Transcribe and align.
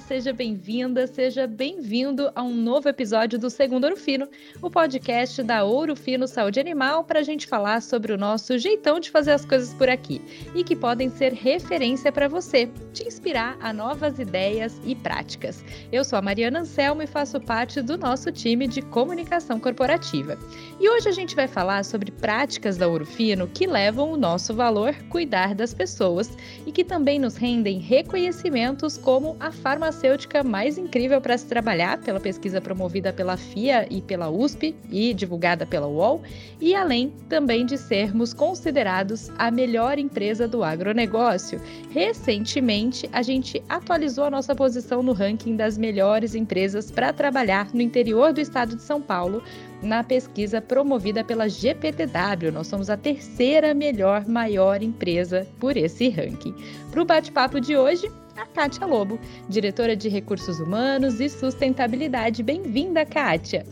Seja 0.00 0.32
bem-vinda, 0.32 1.06
seja 1.06 1.46
bem-vindo 1.46 2.30
a 2.34 2.42
um 2.42 2.54
novo 2.54 2.88
episódio 2.88 3.38
do 3.38 3.50
Segundo 3.50 3.84
Ouro 3.84 3.96
Fino, 3.96 4.28
o 4.62 4.70
podcast 4.70 5.42
da 5.42 5.64
Ouro 5.64 5.96
Fino 5.96 6.28
Saúde 6.28 6.60
Animal, 6.60 7.02
para 7.02 7.18
a 7.18 7.22
gente 7.22 7.46
falar 7.46 7.82
sobre 7.82 8.12
o 8.12 8.16
nosso 8.16 8.56
jeitão 8.58 9.00
de 9.00 9.10
fazer 9.10 9.32
as 9.32 9.44
coisas 9.44 9.74
por 9.74 9.88
aqui 9.88 10.22
e 10.54 10.62
que 10.62 10.76
podem 10.76 11.10
ser 11.10 11.32
referência 11.32 12.12
para 12.12 12.28
você, 12.28 12.70
te 12.92 13.06
inspirar 13.06 13.56
a 13.60 13.72
novas 13.72 14.18
ideias 14.18 14.80
e 14.84 14.94
práticas. 14.94 15.64
Eu 15.90 16.04
sou 16.04 16.18
a 16.18 16.22
Mariana 16.22 16.60
Anselmo 16.60 17.02
e 17.02 17.06
faço 17.06 17.40
parte 17.40 17.82
do 17.82 17.98
nosso 17.98 18.30
time 18.30 18.68
de 18.68 18.80
comunicação 18.82 19.58
corporativa. 19.58 20.38
E 20.80 20.88
hoje 20.88 21.08
a 21.08 21.12
gente 21.12 21.34
vai 21.34 21.48
falar 21.48 21.84
sobre 21.84 22.12
práticas 22.12 22.76
da 22.76 22.86
Ouro 22.86 23.04
Fino 23.04 23.48
que 23.48 23.66
levam 23.66 24.12
o 24.12 24.16
nosso 24.16 24.54
valor 24.54 24.94
cuidar 25.10 25.54
das 25.54 25.74
pessoas 25.74 26.30
e 26.64 26.70
que 26.70 26.84
também 26.84 27.18
nos 27.18 27.36
rendem 27.36 27.78
reconhecimentos 27.80 28.96
como 28.96 29.36
a 29.40 29.50
farmacêutica 29.88 30.44
mais 30.44 30.76
incrível 30.76 31.20
para 31.20 31.36
se 31.36 31.46
trabalhar, 31.46 31.98
pela 31.98 32.20
pesquisa 32.20 32.60
promovida 32.60 33.12
pela 33.12 33.36
FIA 33.36 33.86
e 33.90 34.02
pela 34.02 34.28
USP 34.28 34.74
e 34.90 35.14
divulgada 35.14 35.66
pela 35.66 35.86
UOL, 35.86 36.22
e 36.60 36.74
além 36.74 37.10
também 37.28 37.64
de 37.64 37.78
sermos 37.78 38.34
considerados 38.34 39.30
a 39.38 39.50
melhor 39.50 39.98
empresa 39.98 40.46
do 40.46 40.62
agronegócio. 40.62 41.60
Recentemente, 41.90 43.08
a 43.12 43.22
gente 43.22 43.62
atualizou 43.68 44.24
a 44.24 44.30
nossa 44.30 44.54
posição 44.54 45.02
no 45.02 45.12
ranking 45.12 45.56
das 45.56 45.78
melhores 45.78 46.34
empresas 46.34 46.90
para 46.90 47.12
trabalhar 47.12 47.72
no 47.72 47.80
interior 47.80 48.32
do 48.32 48.40
estado 48.40 48.76
de 48.76 48.82
São 48.82 49.00
Paulo, 49.00 49.42
na 49.82 50.02
pesquisa 50.02 50.60
promovida 50.60 51.24
pela 51.24 51.48
GPTW. 51.48 52.52
Nós 52.52 52.66
somos 52.66 52.90
a 52.90 52.96
terceira 52.96 53.72
melhor 53.72 54.26
maior 54.26 54.82
empresa 54.82 55.46
por 55.58 55.76
esse 55.76 56.08
ranking. 56.10 56.54
Para 56.90 57.02
o 57.02 57.04
bate-papo 57.04 57.60
de 57.60 57.76
hoje, 57.76 58.10
a 58.38 58.46
Kátia 58.46 58.86
Lobo, 58.86 59.18
diretora 59.48 59.96
de 59.96 60.08
Recursos 60.08 60.60
Humanos 60.60 61.20
e 61.20 61.28
Sustentabilidade. 61.28 62.42
Bem-vinda, 62.42 63.04
Kátia! 63.04 63.66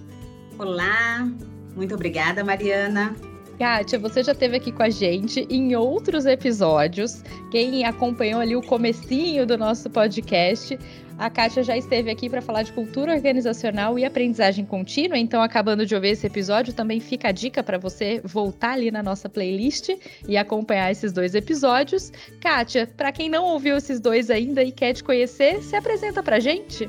Olá, 0.59 1.31
muito 1.77 1.95
obrigada, 1.95 2.43
Mariana. 2.43 3.15
Kátia, 3.59 3.97
você 3.99 4.25
já 4.25 4.33
esteve 4.33 4.57
aqui 4.57 4.73
com 4.73 4.83
a 4.83 4.91
gente 4.91 5.47
em 5.49 5.77
outros 5.77 6.27
episódios. 6.27 7.23
Quem 7.51 7.85
acompanhou 7.85 8.41
ali 8.41 8.57
o 8.57 8.61
comecinho 8.61 9.47
do 9.47 9.57
nosso 9.57 9.89
podcast, 9.89 10.77
a 11.19 11.31
Kátia 11.31 11.63
já 11.63 11.77
esteve 11.77 12.11
aqui 12.11 12.29
para 12.29 12.43
falar 12.43 12.63
de 12.63 12.73
cultura 12.73 13.15
organizacional 13.15 13.99
e 13.99 14.05
aprendizagem 14.05 14.65
contínua, 14.65 15.17
então 15.17 15.41
acabando 15.43 15.87
de 15.87 15.95
ouvir 15.95 16.09
esse 16.09 16.27
episódio, 16.27 16.75
também 16.75 17.01
fica 17.01 17.29
a 17.29 17.33
dica 17.33 17.63
para 17.63 17.79
você 17.79 18.21
voltar 18.23 18.73
ali 18.73 18.91
na 18.91 19.03
nossa 19.03 19.29
playlist 19.29 19.89
e 20.29 20.37
acompanhar 20.37 20.91
esses 20.91 21.13
dois 21.13 21.35
episódios. 21.35 22.13
Kátia, 22.41 22.87
para 22.87 23.13
quem 23.13 23.31
não 23.31 23.45
ouviu 23.45 23.77
esses 23.77 23.99
dois 23.99 24.31
ainda 24.31 24.63
e 24.63 24.71
quer 24.71 24.93
te 24.93 25.03
conhecer, 25.03 25.63
se 25.63 25.75
apresenta 25.75 26.23
para 26.23 26.39
gente. 26.39 26.89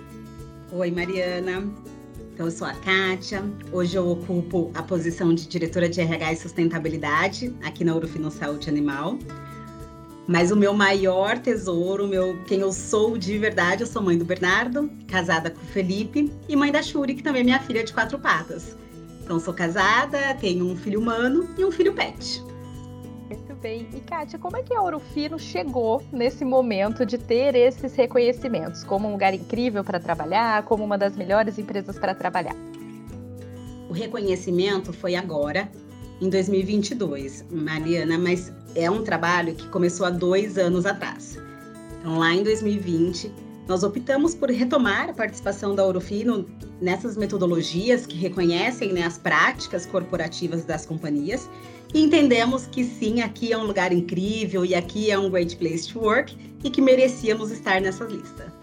Oi, 0.74 0.92
Mariana. 0.92 1.64
Então, 2.34 2.46
eu 2.46 2.52
sou 2.52 2.68
a 2.68 2.74
Kátia. 2.74 3.44
Hoje 3.72 3.96
eu 3.96 4.08
ocupo 4.10 4.70
a 4.76 4.84
posição 4.84 5.34
de 5.34 5.48
diretora 5.48 5.88
de 5.90 6.02
RH 6.02 6.34
e 6.34 6.36
sustentabilidade 6.36 7.56
aqui 7.64 7.84
na 7.84 7.96
Urufino 7.96 8.30
Saúde 8.30 8.70
Animal. 8.70 9.18
Mas 10.28 10.52
o 10.52 10.56
meu 10.56 10.74
maior 10.74 11.38
tesouro, 11.38 12.08
meu, 12.08 12.38
quem 12.46 12.60
eu 12.60 12.74
sou 12.74 13.18
de 13.18 13.38
verdade, 13.38 13.84
eu 13.84 13.88
sou 13.88 14.02
mãe 14.02 14.18
do 14.18 14.26
Bernardo, 14.26 14.92
casada 15.08 15.50
com 15.50 15.62
o 15.62 15.66
Felipe, 15.68 16.32
e 16.50 16.56
mãe 16.56 16.72
da 16.72 16.84
Shuri, 16.84 17.16
que 17.16 17.24
também 17.24 17.42
é 17.42 17.46
minha 17.46 17.60
filha 17.62 17.84
de 17.84 17.94
quatro 17.94 18.20
patas. 18.20 18.76
Então, 19.24 19.40
sou 19.40 19.54
casada, 19.54 20.36
tenho 20.40 20.66
um 20.66 20.76
filho 20.76 21.00
humano 21.00 21.50
e 21.58 21.64
um 21.64 21.72
filho 21.72 21.94
pet 21.94 22.46
bem. 23.58 23.88
E 23.94 24.00
Kátia, 24.00 24.40
como 24.40 24.56
é 24.56 24.64
que 24.64 24.74
a 24.74 24.82
Ouro 24.82 25.00
Fino 25.00 25.38
chegou 25.38 26.02
nesse 26.12 26.46
momento 26.46 27.06
de 27.06 27.18
ter 27.18 27.56
esses 27.56 27.94
reconhecimentos 27.96 28.84
como 28.84 29.08
um 29.08 29.12
lugar 29.12 29.34
incrível 29.34 29.84
para 29.84 30.00
trabalhar, 30.00 30.64
como 30.64 30.84
uma 30.84 30.98
das 30.98 31.16
melhores 31.16 31.58
empresas 31.58 31.98
para 32.00 32.16
trabalhar? 32.16 32.56
O 33.90 33.94
reconhecimento 33.94 34.94
foi 34.94 35.16
agora, 35.16 35.70
em 36.22 36.30
2022, 36.30 37.46
Mariana, 37.52 38.18
mas 38.18 38.52
é 38.76 38.90
um 38.90 39.04
trabalho 39.04 39.54
que 39.56 39.68
começou 39.70 40.06
há 40.06 40.10
dois 40.10 40.58
anos 40.58 40.86
atrás. 40.86 41.38
Então, 42.00 42.18
lá 42.18 42.34
em 42.34 42.44
2020, 42.44 43.32
nós 43.68 43.84
optamos 43.84 44.34
por 44.34 44.50
retomar 44.50 45.10
a 45.10 45.14
participação 45.14 45.76
da 45.76 45.86
Ourofino 45.86 46.46
nessas 46.82 47.18
metodologias 47.18 48.06
que 48.06 48.16
reconhecem 48.18 48.94
né, 48.94 49.04
as 49.04 49.18
práticas 49.18 49.86
corporativas 49.86 50.64
das 50.64 50.86
companhias 50.86 51.50
e 51.94 52.02
entendemos 52.02 52.66
que 52.66 52.84
sim, 52.84 53.22
aqui 53.22 53.52
é 53.52 53.58
um 53.58 53.66
lugar 53.66 53.92
incrível 53.92 54.66
e 54.66 54.74
aqui 54.74 55.12
é 55.12 55.20
um 55.20 55.30
great 55.30 55.56
place 55.58 55.92
to 55.92 56.00
work 56.00 56.36
e 56.64 56.70
que 56.70 56.82
merecíamos 56.82 57.52
estar 57.52 57.82
nessa 57.82 58.06
lista. 58.06 58.57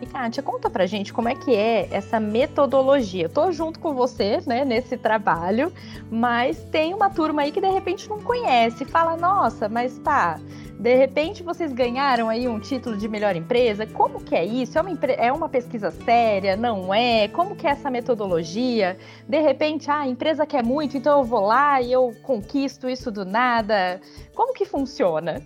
E 0.00 0.06
Kátia, 0.06 0.42
conta 0.42 0.70
pra 0.70 0.86
gente 0.86 1.12
como 1.12 1.28
é 1.28 1.34
que 1.34 1.54
é 1.54 1.88
essa 1.90 2.20
metodologia. 2.20 3.24
Eu 3.24 3.28
tô 3.28 3.50
junto 3.50 3.80
com 3.80 3.94
você, 3.94 4.40
né, 4.46 4.64
nesse 4.64 4.96
trabalho, 4.96 5.72
mas 6.10 6.62
tem 6.70 6.94
uma 6.94 7.10
turma 7.10 7.42
aí 7.42 7.50
que 7.50 7.60
de 7.60 7.68
repente 7.68 8.08
não 8.08 8.20
conhece, 8.20 8.84
fala, 8.84 9.16
nossa, 9.16 9.68
mas 9.68 9.98
tá, 9.98 10.38
de 10.78 10.94
repente 10.94 11.42
vocês 11.42 11.72
ganharam 11.72 12.28
aí 12.28 12.46
um 12.46 12.60
título 12.60 12.96
de 12.96 13.08
melhor 13.08 13.34
empresa. 13.34 13.84
Como 13.84 14.22
que 14.22 14.36
é 14.36 14.44
isso? 14.44 14.78
É 14.78 14.80
uma, 14.80 14.90
é 14.92 15.32
uma 15.32 15.48
pesquisa 15.48 15.90
séria? 15.90 16.56
Não 16.56 16.94
é? 16.94 17.26
Como 17.26 17.56
que 17.56 17.66
é 17.66 17.70
essa 17.70 17.90
metodologia? 17.90 18.96
De 19.28 19.40
repente, 19.40 19.90
ah, 19.90 20.00
a 20.00 20.06
empresa 20.06 20.46
quer 20.46 20.62
muito, 20.62 20.96
então 20.96 21.18
eu 21.18 21.24
vou 21.24 21.40
lá 21.40 21.82
e 21.82 21.90
eu 21.90 22.14
conquisto 22.22 22.88
isso 22.88 23.10
do 23.10 23.24
nada. 23.24 24.00
Como 24.32 24.54
que 24.54 24.64
funciona? 24.64 25.42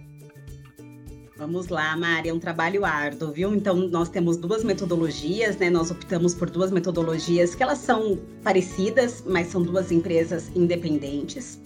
Vamos 1.43 1.67
lá, 1.67 1.97
Mari, 1.97 2.29
é 2.29 2.33
um 2.33 2.39
trabalho 2.39 2.85
árduo, 2.85 3.33
viu? 3.33 3.53
Então, 3.53 3.75
nós 3.89 4.09
temos 4.09 4.37
duas 4.37 4.63
metodologias, 4.63 5.57
né? 5.57 5.69
Nós 5.69 5.91
optamos 5.91 6.37
por 6.37 6.49
duas 6.49 6.71
metodologias 6.71 7.53
que 7.53 7.65
elas 7.65 7.79
são 7.79 8.17
parecidas, 8.45 9.25
mas 9.27 9.49
são 9.49 9.61
duas 9.61 9.91
empresas 9.91 10.53
independentes. 10.55 11.61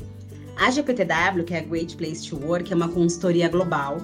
A 0.56 0.70
GPTW, 0.70 1.44
que 1.44 1.53
é 1.53 1.59
a 1.59 1.62
Great 1.62 1.94
Place 1.94 2.26
to 2.26 2.38
Work, 2.42 2.72
é 2.72 2.75
uma 2.75 2.88
consultoria 2.88 3.50
global, 3.50 3.98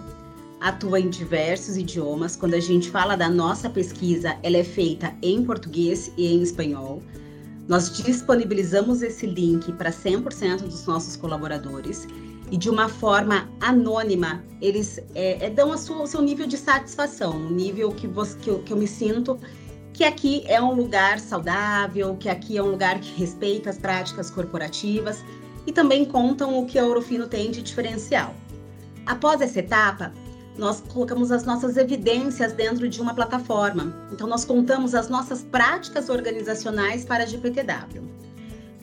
atua 0.61 1.01
em 1.01 1.09
diversos 1.09 1.79
idiomas. 1.79 2.37
Quando 2.37 2.53
a 2.53 2.61
gente 2.61 2.91
fala 2.91 3.17
da 3.17 3.31
nossa 3.31 3.71
pesquisa, 3.71 4.37
ela 4.43 4.59
é 4.59 4.65
feita 4.65 5.15
em 5.23 5.43
português 5.43 6.13
e 6.19 6.35
em 6.35 6.43
espanhol. 6.43 7.03
Nós 7.67 7.97
disponibilizamos 7.97 9.01
esse 9.01 9.25
link 9.25 9.73
para 9.73 9.91
100% 9.91 10.65
dos 10.65 10.85
nossos 10.85 11.17
colaboradores 11.17 12.07
e 12.53 12.57
de 12.59 12.69
uma 12.69 12.87
forma 12.87 13.49
anônima, 13.59 14.45
eles 14.61 15.01
é, 15.15 15.47
é, 15.47 15.51
dão 15.51 15.77
sua, 15.79 16.03
o 16.03 16.07
seu 16.07 16.21
nível 16.21 16.47
de 16.47 16.59
satisfação, 16.59 17.35
o 17.35 17.51
nível 17.51 17.91
que, 17.93 18.07
você, 18.07 18.39
que, 18.39 18.51
eu, 18.51 18.59
que 18.59 18.73
eu 18.75 18.77
me 18.77 18.87
sinto 18.87 19.39
que 19.95 20.05
aqui 20.05 20.45
é 20.47 20.61
um 20.61 20.75
lugar 20.75 21.19
saudável, 21.19 22.15
que 22.17 22.29
aqui 22.29 22.59
é 22.59 22.63
um 22.63 22.71
lugar 22.71 23.01
que 23.01 23.11
respeita 23.19 23.71
as 23.71 23.79
práticas 23.79 24.31
corporativas 24.31 25.25
e 25.67 25.73
também 25.73 26.05
contam 26.05 26.59
o 26.59 26.67
que 26.67 26.79
a 26.79 26.85
Ourofino 26.85 27.27
tem 27.27 27.51
de 27.51 27.63
diferencial. 27.63 28.35
Após 29.07 29.41
essa 29.41 29.59
etapa, 29.59 30.13
nós 30.57 30.83
colocamos 30.93 31.33
as 31.33 31.45
nossas 31.45 31.79
evidências 31.79 32.53
dentro 32.53 32.87
de 32.87 33.01
uma 33.01 33.15
plataforma. 33.15 33.95
Então, 34.13 34.27
nós 34.27 34.45
contamos 34.45 34.95
as 34.95 35.09
nossas 35.09 35.43
práticas 35.43 36.11
organizacionais 36.11 37.05
para 37.05 37.25
a 37.25 37.27
GPTW. 37.27 38.03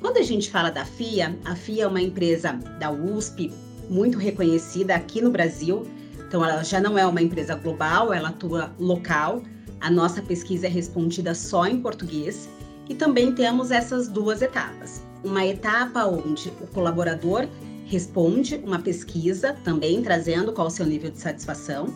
Quando 0.02 0.18
a 0.18 0.24
gente 0.24 0.50
fala 0.50 0.70
da 0.70 0.86
FIA, 0.86 1.38
a 1.46 1.56
FIA 1.56 1.84
é 1.84 1.88
uma 1.88 2.02
empresa 2.02 2.54
da 2.80 2.92
USP 2.92 3.52
muito 3.90 4.18
reconhecida 4.18 4.96
aqui 4.96 5.22
no 5.22 5.30
Brasil. 5.30 5.86
Então, 6.28 6.44
ela 6.44 6.64
já 6.64 6.80
não 6.80 6.98
é 6.98 7.06
uma 7.06 7.22
empresa 7.22 7.56
global, 7.56 8.14
ela 8.14 8.30
atua 8.30 8.74
local. 8.80 9.44
A 9.82 9.90
nossa 9.90 10.22
pesquisa 10.22 10.68
é 10.68 10.70
respondida 10.70 11.34
só 11.34 11.66
em 11.66 11.82
português. 11.82 12.50
E 12.88 12.96
também 12.96 13.34
temos 13.34 13.72
essas 13.72 14.08
duas 14.08 14.42
etapas 14.42 15.10
uma 15.24 15.46
etapa 15.46 16.06
onde 16.06 16.50
o 16.62 16.68
colaborador 16.68 17.48
responde 17.86 18.56
uma 18.64 18.80
pesquisa, 18.80 19.58
também 19.64 20.02
trazendo 20.02 20.54
qual 20.54 20.68
o 20.68 20.72
seu 20.72 20.86
nível 20.86 21.10
de 21.10 21.20
satisfação. 21.20 21.94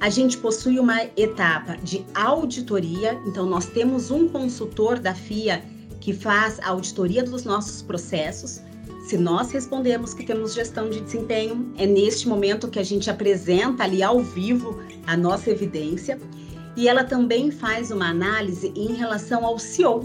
A 0.00 0.08
gente 0.08 0.36
possui 0.38 0.78
uma 0.78 1.04
etapa 1.16 1.76
de 1.82 2.04
auditoria, 2.14 3.20
então 3.26 3.46
nós 3.46 3.66
temos 3.66 4.10
um 4.10 4.28
consultor 4.28 4.98
da 4.98 5.14
FIA 5.14 5.62
que 6.00 6.12
faz 6.12 6.58
a 6.60 6.68
auditoria 6.68 7.22
dos 7.22 7.44
nossos 7.44 7.82
processos. 7.82 8.60
Se 9.06 9.18
nós 9.18 9.50
respondemos 9.50 10.14
que 10.14 10.24
temos 10.24 10.54
gestão 10.54 10.88
de 10.88 11.00
desempenho, 11.00 11.72
é 11.76 11.86
neste 11.86 12.28
momento 12.28 12.68
que 12.68 12.78
a 12.78 12.82
gente 12.82 13.10
apresenta 13.10 13.84
ali 13.84 14.02
ao 14.02 14.20
vivo 14.20 14.82
a 15.06 15.16
nossa 15.16 15.50
evidência. 15.50 16.18
E 16.76 16.88
ela 16.88 17.04
também 17.04 17.50
faz 17.50 17.90
uma 17.90 18.08
análise 18.08 18.72
em 18.74 18.94
relação 18.94 19.44
ao 19.44 19.58
CEO, 19.58 20.00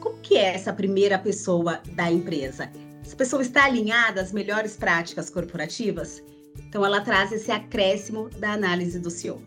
como 0.00 0.18
que 0.18 0.36
é 0.36 0.54
essa 0.54 0.72
primeira 0.72 1.18
pessoa 1.18 1.80
da 1.94 2.10
empresa? 2.10 2.70
Essa 3.02 3.16
pessoa 3.16 3.42
está 3.42 3.64
alinhada 3.64 4.20
às 4.20 4.32
melhores 4.32 4.76
práticas 4.76 5.30
corporativas? 5.30 6.22
Então, 6.68 6.84
ela 6.84 7.00
traz 7.00 7.32
esse 7.32 7.50
acréscimo 7.50 8.28
da 8.38 8.52
análise 8.52 8.98
do 8.98 9.10
CEO. 9.10 9.42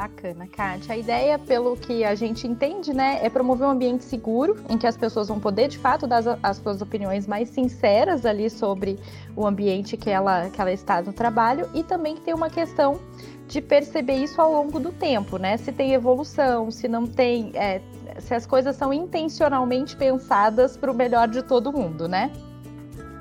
Bacana, 0.00 0.46
Kátia. 0.46 0.94
A 0.94 0.96
ideia, 0.96 1.38
pelo 1.38 1.76
que 1.76 2.04
a 2.04 2.14
gente 2.14 2.46
entende, 2.46 2.94
né, 2.94 3.18
é 3.22 3.28
promover 3.28 3.66
um 3.66 3.70
ambiente 3.70 4.02
seguro 4.02 4.56
em 4.66 4.78
que 4.78 4.86
as 4.86 4.96
pessoas 4.96 5.28
vão 5.28 5.38
poder, 5.38 5.68
de 5.68 5.76
fato, 5.76 6.06
dar 6.06 6.38
as 6.42 6.56
suas 6.56 6.80
opiniões 6.80 7.26
mais 7.26 7.50
sinceras 7.50 8.24
ali 8.24 8.48
sobre 8.48 8.98
o 9.36 9.46
ambiente 9.46 9.98
que 9.98 10.08
ela, 10.08 10.48
que 10.48 10.58
ela 10.58 10.72
está 10.72 11.02
no 11.02 11.12
trabalho 11.12 11.68
e 11.74 11.82
também 11.82 12.14
que 12.14 12.22
tem 12.22 12.32
uma 12.32 12.48
questão 12.48 12.98
de 13.46 13.60
perceber 13.60 14.14
isso 14.14 14.40
ao 14.40 14.50
longo 14.50 14.80
do 14.80 14.90
tempo, 14.90 15.36
né? 15.36 15.58
Se 15.58 15.70
tem 15.70 15.92
evolução, 15.92 16.70
se 16.70 16.88
não 16.88 17.06
tem, 17.06 17.50
é, 17.52 17.82
se 18.20 18.32
as 18.32 18.46
coisas 18.46 18.76
são 18.76 18.94
intencionalmente 18.94 19.94
pensadas 19.96 20.78
para 20.78 20.90
o 20.90 20.94
melhor 20.94 21.28
de 21.28 21.42
todo 21.42 21.70
mundo, 21.70 22.08
né? 22.08 22.32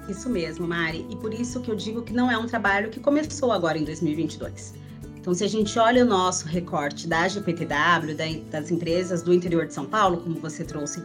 Isso 0.08 0.30
mesmo, 0.30 0.66
Mari. 0.66 1.06
E 1.10 1.16
por 1.18 1.34
isso 1.34 1.60
que 1.60 1.70
eu 1.70 1.76
digo 1.76 2.04
que 2.04 2.14
não 2.14 2.32
é 2.32 2.38
um 2.38 2.48
trabalho 2.48 2.90
que 2.90 3.02
começou 3.02 3.52
agora 3.52 3.78
em 3.78 3.84
2022. 3.84 4.80
Então, 5.20 5.34
se 5.34 5.44
a 5.44 5.48
gente 5.48 5.78
olha 5.78 6.04
o 6.04 6.08
nosso 6.08 6.48
recorte 6.48 7.08
da 7.08 7.28
GPTW, 7.28 8.16
das 8.50 8.72
empresas 8.72 9.22
do 9.22 9.34
interior 9.34 9.68
de 9.68 9.74
São 9.74 9.86
Paulo, 9.86 10.18
como 10.18 10.40
você 10.40 10.64
trouxe 10.64 11.04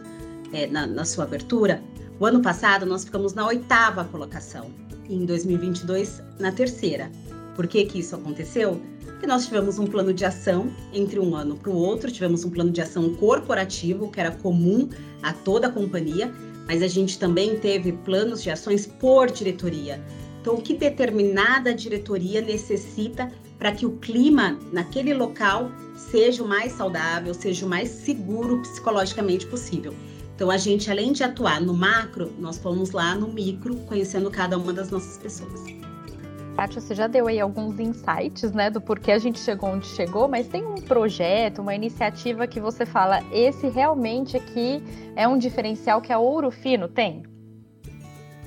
é, 0.53 0.67
na, 0.67 0.87
na 0.87 1.03
sua 1.03 1.25
abertura, 1.25 1.83
o 2.17 2.25
ano 2.25 2.41
passado 2.41 2.85
nós 2.85 3.03
ficamos 3.03 3.33
na 3.33 3.45
oitava 3.45 4.05
colocação, 4.05 4.71
e 5.09 5.15
em 5.15 5.25
2022 5.25 6.21
na 6.39 6.51
terceira. 6.51 7.11
Por 7.55 7.67
que, 7.67 7.85
que 7.85 7.99
isso 7.99 8.15
aconteceu? 8.15 8.81
Porque 9.05 9.27
nós 9.27 9.45
tivemos 9.45 9.79
um 9.79 9.85
plano 9.85 10.13
de 10.13 10.23
ação 10.23 10.71
entre 10.93 11.19
um 11.19 11.35
ano 11.35 11.57
para 11.57 11.69
o 11.69 11.75
outro, 11.75 12.09
tivemos 12.09 12.45
um 12.45 12.49
plano 12.49 12.71
de 12.71 12.81
ação 12.81 13.13
corporativo, 13.15 14.09
que 14.09 14.19
era 14.19 14.31
comum 14.31 14.89
a 15.21 15.33
toda 15.33 15.67
a 15.67 15.71
companhia, 15.71 16.33
mas 16.65 16.81
a 16.81 16.87
gente 16.87 17.19
também 17.19 17.59
teve 17.59 17.91
planos 17.91 18.41
de 18.41 18.49
ações 18.49 18.87
por 18.87 19.29
diretoria. 19.29 20.01
Então, 20.41 20.55
o 20.55 20.61
que 20.61 20.73
determinada 20.73 21.73
diretoria 21.73 22.39
necessita 22.41 23.31
para 23.57 23.71
que 23.71 23.85
o 23.85 23.97
clima 23.97 24.57
naquele 24.71 25.13
local 25.13 25.71
seja 25.95 26.43
o 26.43 26.47
mais 26.47 26.73
saudável, 26.73 27.33
seja 27.33 27.65
o 27.65 27.69
mais 27.69 27.89
seguro 27.89 28.61
psicologicamente 28.61 29.45
possível. 29.47 29.93
Então, 30.35 30.51
a 30.51 30.57
gente, 30.57 30.91
além 30.91 31.13
de 31.13 31.23
atuar 31.23 31.61
no 31.61 31.73
macro, 31.73 32.33
nós 32.37 32.57
fomos 32.57 32.91
lá 32.91 33.15
no 33.15 33.29
micro, 33.29 33.75
conhecendo 33.87 34.29
cada 34.29 34.57
uma 34.57 34.73
das 34.73 34.91
nossas 34.91 35.17
pessoas. 35.17 35.61
Kátia, 36.57 36.79
você 36.79 36.95
já 36.95 37.07
deu 37.07 37.27
aí 37.27 37.39
alguns 37.39 37.79
insights, 37.79 38.51
né, 38.53 38.69
do 38.69 38.79
porquê 38.79 39.11
a 39.11 39.17
gente 39.17 39.39
chegou 39.39 39.69
onde 39.69 39.87
chegou, 39.87 40.27
mas 40.27 40.47
tem 40.47 40.65
um 40.65 40.75
projeto, 40.75 41.61
uma 41.61 41.75
iniciativa 41.75 42.47
que 42.47 42.61
você 42.61 42.85
fala, 42.85 43.21
esse 43.31 43.67
realmente 43.67 44.37
aqui 44.37 44.81
é 45.17 45.27
um 45.27 45.37
diferencial 45.37 46.01
que 46.01 46.13
a 46.13 46.19
Ouro 46.19 46.51
Fino 46.51 46.87
tem? 46.87 47.23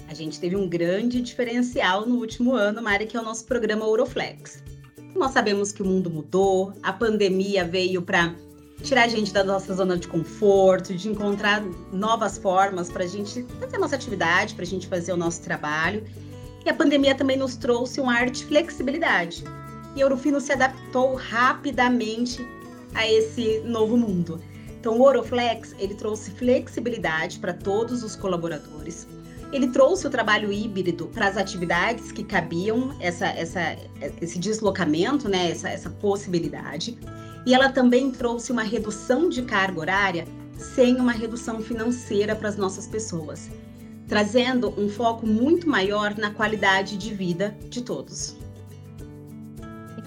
A 0.08 0.14
gente 0.14 0.40
teve 0.40 0.56
um 0.56 0.66
grande 0.66 1.20
diferencial 1.20 2.06
no 2.06 2.16
último 2.16 2.54
ano, 2.54 2.80
Mari, 2.80 3.06
que 3.06 3.14
é 3.14 3.20
o 3.20 3.24
nosso 3.24 3.44
programa 3.44 3.84
Ouroflex. 3.84 4.62
Nós 5.14 5.32
sabemos 5.32 5.72
que 5.72 5.82
o 5.82 5.86
mundo 5.86 6.10
mudou, 6.10 6.72
a 6.82 6.92
pandemia 6.92 7.64
veio 7.64 8.02
para 8.02 8.34
tirar 8.82 9.04
a 9.04 9.08
gente 9.08 9.32
da 9.32 9.42
nossa 9.42 9.74
zona 9.74 9.96
de 9.96 10.06
conforto, 10.06 10.94
de 10.94 11.08
encontrar 11.08 11.62
novas 11.92 12.38
formas 12.38 12.90
para 12.90 13.04
a 13.04 13.06
gente 13.06 13.42
fazer 13.60 13.76
a 13.76 13.78
nossa 13.78 13.96
atividade, 13.96 14.54
para 14.54 14.64
a 14.64 14.66
gente 14.66 14.86
fazer 14.86 15.12
o 15.12 15.16
nosso 15.16 15.42
trabalho. 15.42 16.04
E 16.64 16.70
a 16.70 16.74
pandemia 16.74 17.14
também 17.14 17.36
nos 17.36 17.56
trouxe 17.56 18.00
um 18.00 18.08
ar 18.08 18.30
de 18.30 18.44
flexibilidade. 18.44 19.42
E 19.96 20.02
a 20.02 20.04
Ourofino 20.04 20.40
se 20.40 20.52
adaptou 20.52 21.14
rapidamente 21.14 22.46
a 22.94 23.10
esse 23.10 23.60
novo 23.60 23.96
mundo. 23.96 24.40
Então, 24.78 24.96
o 24.96 25.02
Ouroflex, 25.02 25.74
ele 25.78 25.94
trouxe 25.94 26.30
flexibilidade 26.30 27.38
para 27.40 27.52
todos 27.52 28.04
os 28.04 28.14
colaboradores. 28.14 29.08
Ele 29.52 29.68
trouxe 29.68 30.06
o 30.06 30.10
trabalho 30.10 30.52
híbrido 30.52 31.06
para 31.06 31.26
as 31.26 31.36
atividades 31.36 32.12
que 32.12 32.22
cabiam 32.22 32.94
essa, 33.00 33.26
essa, 33.26 33.76
esse 34.20 34.38
deslocamento, 34.38 35.28
né, 35.28 35.50
essa, 35.50 35.68
essa 35.68 35.90
possibilidade. 35.90 36.98
E 37.46 37.54
ela 37.54 37.70
também 37.70 38.10
trouxe 38.10 38.52
uma 38.52 38.62
redução 38.62 39.28
de 39.28 39.42
carga 39.42 39.80
horária 39.80 40.24
sem 40.56 40.96
uma 40.96 41.12
redução 41.12 41.60
financeira 41.60 42.34
para 42.34 42.48
as 42.48 42.56
nossas 42.56 42.86
pessoas, 42.86 43.48
trazendo 44.06 44.74
um 44.78 44.88
foco 44.88 45.26
muito 45.26 45.68
maior 45.68 46.16
na 46.16 46.30
qualidade 46.30 46.96
de 46.96 47.14
vida 47.14 47.56
de 47.68 47.82
todos. 47.82 48.37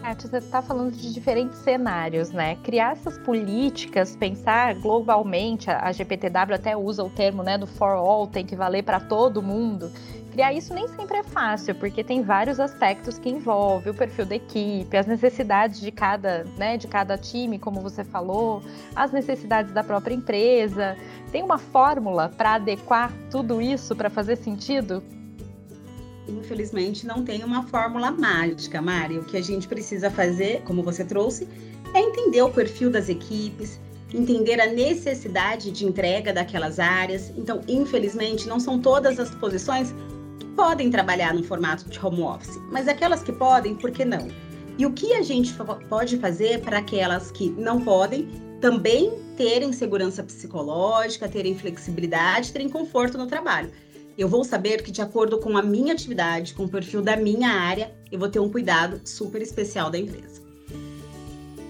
Kátia, 0.01 0.27
você 0.27 0.37
está 0.37 0.63
falando 0.63 0.93
de 0.93 1.13
diferentes 1.13 1.59
cenários, 1.59 2.31
né? 2.31 2.55
Criar 2.63 2.93
essas 2.93 3.19
políticas, 3.19 4.15
pensar 4.15 4.73
globalmente, 4.73 5.69
a 5.69 5.91
GPTW 5.91 6.55
até 6.55 6.75
usa 6.75 7.03
o 7.03 7.09
termo 7.09 7.43
né, 7.43 7.55
do 7.55 7.67
for 7.67 7.91
all, 7.91 8.25
tem 8.25 8.43
que 8.43 8.55
valer 8.55 8.83
para 8.83 8.99
todo 8.99 9.43
mundo. 9.43 9.91
Criar 10.31 10.53
isso 10.53 10.73
nem 10.73 10.87
sempre 10.87 11.17
é 11.17 11.23
fácil, 11.23 11.75
porque 11.75 12.03
tem 12.03 12.23
vários 12.23 12.59
aspectos 12.59 13.19
que 13.19 13.29
envolve 13.29 13.91
o 13.91 13.93
perfil 13.93 14.25
da 14.25 14.35
equipe, 14.35 14.97
as 14.97 15.05
necessidades 15.05 15.79
de 15.79 15.91
cada, 15.91 16.45
né, 16.57 16.77
de 16.77 16.87
cada 16.87 17.15
time, 17.15 17.59
como 17.59 17.79
você 17.79 18.03
falou, 18.03 18.63
as 18.95 19.11
necessidades 19.11 19.71
da 19.71 19.83
própria 19.83 20.15
empresa. 20.15 20.97
Tem 21.31 21.43
uma 21.43 21.59
fórmula 21.59 22.27
para 22.27 22.55
adequar 22.55 23.13
tudo 23.29 23.61
isso 23.61 23.95
para 23.95 24.09
fazer 24.09 24.37
sentido? 24.37 25.03
Infelizmente, 26.31 27.05
não 27.05 27.23
tem 27.23 27.43
uma 27.43 27.63
fórmula 27.67 28.11
mágica, 28.11 28.81
Mari. 28.81 29.19
O 29.19 29.23
que 29.23 29.37
a 29.37 29.41
gente 29.41 29.67
precisa 29.67 30.09
fazer, 30.09 30.61
como 30.63 30.81
você 30.83 31.03
trouxe, 31.03 31.47
é 31.93 31.99
entender 31.99 32.41
o 32.41 32.49
perfil 32.49 32.89
das 32.89 33.09
equipes, 33.09 33.79
entender 34.13 34.59
a 34.59 34.67
necessidade 34.67 35.71
de 35.71 35.85
entrega 35.85 36.33
daquelas 36.33 36.79
áreas. 36.79 37.31
Então, 37.37 37.61
infelizmente, 37.67 38.47
não 38.47 38.59
são 38.59 38.79
todas 38.79 39.19
as 39.19 39.29
posições 39.35 39.93
podem 40.55 40.89
trabalhar 40.89 41.33
no 41.33 41.43
formato 41.43 41.89
de 41.89 42.03
home 42.03 42.21
office, 42.21 42.59
mas 42.71 42.87
aquelas 42.87 43.23
que 43.23 43.31
podem, 43.31 43.75
por 43.75 43.91
que 43.91 44.03
não? 44.03 44.27
E 44.77 44.85
o 44.85 44.91
que 44.91 45.13
a 45.13 45.21
gente 45.21 45.53
pode 45.89 46.17
fazer 46.17 46.61
para 46.61 46.79
aquelas 46.79 47.31
que 47.31 47.49
não 47.49 47.81
podem 47.81 48.27
também 48.59 49.13
terem 49.37 49.73
segurança 49.73 50.23
psicológica, 50.23 51.27
terem 51.27 51.57
flexibilidade, 51.57 52.51
terem 52.51 52.69
conforto 52.69 53.17
no 53.17 53.27
trabalho? 53.27 53.71
Eu 54.17 54.27
vou 54.27 54.43
saber 54.43 54.83
que, 54.83 54.91
de 54.91 55.01
acordo 55.01 55.39
com 55.39 55.57
a 55.57 55.61
minha 55.61 55.93
atividade, 55.93 56.53
com 56.53 56.65
o 56.65 56.69
perfil 56.69 57.01
da 57.01 57.15
minha 57.15 57.49
área, 57.49 57.91
eu 58.11 58.19
vou 58.19 58.29
ter 58.29 58.39
um 58.39 58.49
cuidado 58.49 59.01
super 59.05 59.41
especial 59.41 59.89
da 59.89 59.97
empresa. 59.97 60.41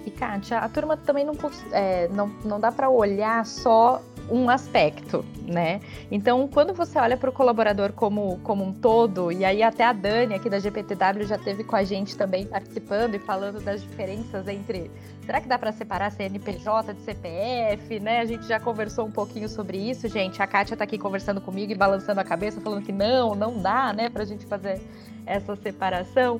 E, 0.05 0.11
Kátia, 0.11 0.57
a 0.57 0.67
turma 0.67 0.97
também 0.97 1.25
não, 1.25 1.35
é, 1.71 2.07
não, 2.09 2.27
não 2.43 2.59
dá 2.59 2.71
para 2.71 2.89
olhar 2.89 3.45
só 3.45 4.01
um 4.31 4.49
aspecto, 4.49 5.25
né? 5.45 5.81
Então, 6.09 6.47
quando 6.47 6.73
você 6.73 6.97
olha 6.97 7.17
para 7.17 7.29
o 7.29 7.33
colaborador 7.33 7.91
como, 7.91 8.39
como 8.39 8.63
um 8.63 8.71
todo, 8.71 9.31
e 9.31 9.43
aí 9.43 9.61
até 9.61 9.83
a 9.83 9.91
Dani 9.91 10.33
aqui 10.33 10.49
da 10.49 10.57
GPTW 10.57 11.25
já 11.27 11.37
teve 11.37 11.65
com 11.65 11.75
a 11.75 11.83
gente 11.83 12.15
também 12.15 12.45
participando 12.45 13.15
e 13.15 13.19
falando 13.19 13.59
das 13.59 13.81
diferenças 13.81 14.47
entre 14.47 14.89
será 15.25 15.41
que 15.41 15.47
dá 15.47 15.59
para 15.59 15.71
separar 15.71 16.11
CNPJ 16.11 16.93
de 16.93 17.01
CPF, 17.01 17.99
né? 17.99 18.21
A 18.21 18.25
gente 18.25 18.47
já 18.47 18.59
conversou 18.59 19.05
um 19.05 19.11
pouquinho 19.11 19.49
sobre 19.49 19.77
isso, 19.77 20.07
gente. 20.07 20.41
A 20.41 20.47
Kátia 20.47 20.75
está 20.75 20.85
aqui 20.85 20.97
conversando 20.97 21.41
comigo 21.41 21.71
e 21.71 21.75
balançando 21.75 22.19
a 22.21 22.23
cabeça, 22.23 22.61
falando 22.61 22.83
que 22.83 22.91
não, 22.91 23.35
não 23.35 23.57
dá, 23.57 23.91
né, 23.93 24.09
para 24.09 24.23
a 24.23 24.25
gente 24.25 24.45
fazer 24.45 24.81
essa 25.25 25.55
separação 25.55 26.39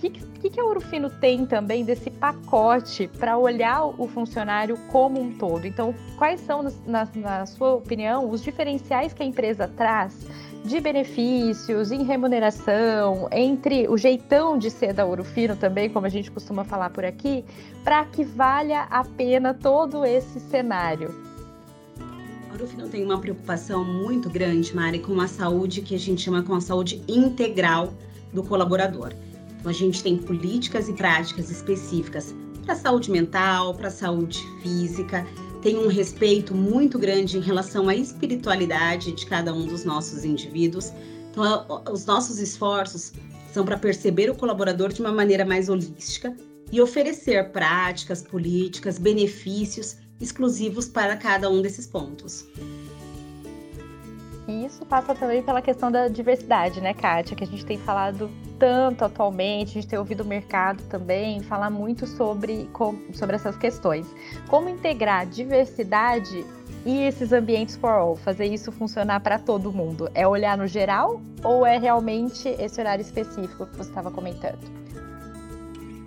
que, 0.00 0.10
que, 0.10 0.50
que 0.50 0.60
a 0.60 0.64
Ouro 0.64 0.80
Fino 0.80 1.10
tem 1.10 1.44
também 1.44 1.84
desse 1.84 2.10
pacote 2.10 3.08
para 3.18 3.36
olhar 3.36 3.84
o 3.84 4.08
funcionário 4.08 4.78
como 4.88 5.20
um 5.20 5.36
todo? 5.36 5.66
Então, 5.66 5.94
quais 6.16 6.40
são, 6.40 6.62
na, 6.86 7.06
na 7.14 7.44
sua 7.44 7.74
opinião, 7.74 8.30
os 8.30 8.42
diferenciais 8.42 9.12
que 9.12 9.22
a 9.22 9.26
empresa 9.26 9.68
traz 9.68 10.26
de 10.64 10.80
benefícios, 10.80 11.90
em 11.90 12.02
remuneração, 12.02 13.28
entre 13.30 13.88
o 13.88 13.96
jeitão 13.96 14.58
de 14.58 14.70
ser 14.70 14.92
da 14.92 15.04
Ouro 15.04 15.24
Fino 15.24 15.56
também, 15.56 15.90
como 15.90 16.06
a 16.06 16.10
gente 16.10 16.30
costuma 16.30 16.64
falar 16.64 16.90
por 16.90 17.04
aqui, 17.04 17.44
para 17.84 18.04
que 18.04 18.24
valha 18.24 18.82
a 18.90 19.04
pena 19.04 19.52
todo 19.52 20.04
esse 20.04 20.40
cenário? 20.40 21.14
A 22.48 22.52
Ouro 22.52 22.66
Fino 22.66 22.88
tem 22.88 23.04
uma 23.04 23.18
preocupação 23.18 23.84
muito 23.84 24.30
grande, 24.30 24.74
Mari, 24.74 24.98
com 24.98 25.20
a 25.20 25.26
saúde 25.26 25.82
que 25.82 25.94
a 25.94 25.98
gente 25.98 26.22
chama 26.22 26.42
com 26.42 26.54
a 26.54 26.60
saúde 26.60 27.02
integral 27.08 27.92
do 28.32 28.42
colaborador. 28.42 29.12
Então, 29.60 29.70
a 29.70 29.74
gente 29.74 30.02
tem 30.02 30.16
políticas 30.16 30.88
e 30.88 30.92
práticas 30.94 31.50
específicas 31.50 32.34
para 32.64 32.74
a 32.74 32.76
saúde 32.76 33.10
mental, 33.10 33.74
para 33.74 33.88
a 33.88 33.90
saúde 33.90 34.38
física, 34.62 35.26
tem 35.62 35.76
um 35.76 35.88
respeito 35.88 36.54
muito 36.54 36.98
grande 36.98 37.36
em 37.36 37.40
relação 37.40 37.88
à 37.88 37.94
espiritualidade 37.94 39.12
de 39.12 39.26
cada 39.26 39.52
um 39.52 39.66
dos 39.66 39.84
nossos 39.84 40.24
indivíduos. 40.24 40.92
Então, 41.30 41.82
os 41.90 42.06
nossos 42.06 42.38
esforços 42.38 43.12
são 43.52 43.64
para 43.64 43.76
perceber 43.76 44.30
o 44.30 44.34
colaborador 44.34 44.92
de 44.92 45.00
uma 45.00 45.12
maneira 45.12 45.44
mais 45.44 45.68
holística 45.68 46.34
e 46.72 46.80
oferecer 46.80 47.50
práticas, 47.50 48.22
políticas, 48.22 48.98
benefícios 48.98 49.96
exclusivos 50.20 50.88
para 50.88 51.16
cada 51.16 51.50
um 51.50 51.60
desses 51.60 51.86
pontos. 51.86 52.46
E 54.48 54.64
isso 54.64 54.84
passa 54.86 55.14
também 55.14 55.42
pela 55.42 55.60
questão 55.60 55.90
da 55.90 56.08
diversidade, 56.08 56.80
né, 56.80 56.94
Kátia? 56.94 57.36
Que 57.36 57.44
a 57.44 57.46
gente 57.46 57.64
tem 57.64 57.78
falado 57.78 58.30
tanto 58.60 59.06
atualmente, 59.06 59.70
a 59.70 59.72
gente 59.80 59.88
tem 59.88 59.98
ouvido 59.98 60.20
o 60.20 60.26
mercado 60.26 60.82
também 60.84 61.40
falar 61.40 61.70
muito 61.70 62.06
sobre, 62.06 62.68
sobre 63.14 63.34
essas 63.34 63.56
questões. 63.56 64.06
Como 64.48 64.68
integrar 64.68 65.26
diversidade 65.26 66.44
e 66.84 66.98
esses 67.00 67.32
ambientes 67.32 67.74
for 67.74 67.90
all, 67.90 68.16
fazer 68.16 68.44
isso 68.44 68.70
funcionar 68.70 69.20
para 69.20 69.38
todo 69.38 69.72
mundo? 69.72 70.10
É 70.14 70.28
olhar 70.28 70.58
no 70.58 70.66
geral 70.66 71.20
ou 71.42 71.64
é 71.64 71.78
realmente 71.78 72.48
esse 72.48 72.78
horário 72.78 73.02
específico 73.02 73.66
que 73.66 73.76
você 73.78 73.88
estava 73.88 74.10
comentando? 74.10 74.60